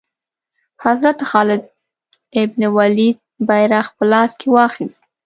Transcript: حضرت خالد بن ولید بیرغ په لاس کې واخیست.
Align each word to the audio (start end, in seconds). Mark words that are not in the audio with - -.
حضرت 0.81 1.23
خالد 1.23 1.69
بن 2.55 2.61
ولید 2.77 3.17
بیرغ 3.49 3.87
په 3.97 4.03
لاس 4.11 4.31
کې 4.39 4.47
واخیست. 4.55 5.01